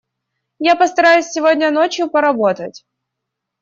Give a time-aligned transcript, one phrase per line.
[0.57, 2.83] Я постараюсь сегодня ночью поработать.